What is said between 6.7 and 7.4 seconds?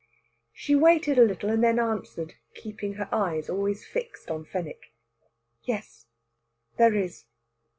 there is."